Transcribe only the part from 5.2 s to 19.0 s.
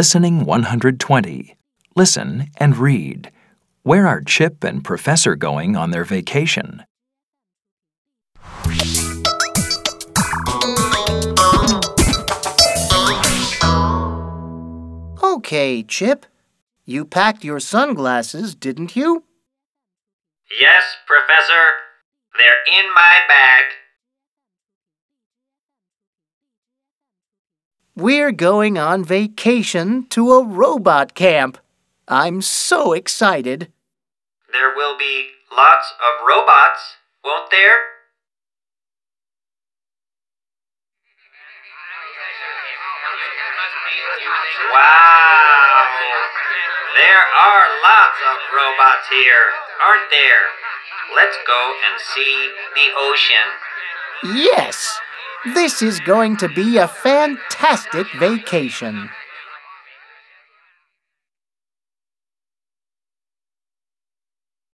going on their vacation? Okay, Chip. You packed your sunglasses, didn't